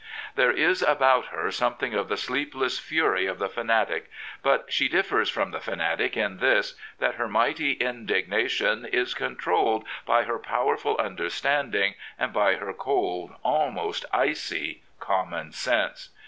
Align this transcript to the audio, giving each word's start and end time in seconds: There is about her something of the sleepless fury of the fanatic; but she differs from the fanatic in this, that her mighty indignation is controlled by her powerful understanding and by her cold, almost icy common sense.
There 0.33 0.49
is 0.49 0.81
about 0.81 1.27
her 1.27 1.51
something 1.51 1.93
of 1.93 2.07
the 2.07 2.17
sleepless 2.17 2.79
fury 2.79 3.27
of 3.27 3.37
the 3.37 3.47
fanatic; 3.49 4.09
but 4.41 4.65
she 4.73 4.89
differs 4.89 5.29
from 5.29 5.51
the 5.51 5.59
fanatic 5.59 6.17
in 6.17 6.37
this, 6.37 6.73
that 6.97 7.13
her 7.21 7.27
mighty 7.27 7.73
indignation 7.73 8.83
is 8.87 9.13
controlled 9.13 9.85
by 10.07 10.23
her 10.23 10.39
powerful 10.39 10.95
understanding 10.97 11.93
and 12.17 12.33
by 12.33 12.55
her 12.55 12.73
cold, 12.73 13.35
almost 13.43 14.03
icy 14.11 14.81
common 14.99 15.51
sense. 15.51 16.09